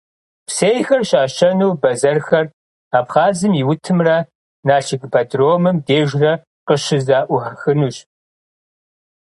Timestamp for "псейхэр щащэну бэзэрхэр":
0.47-2.45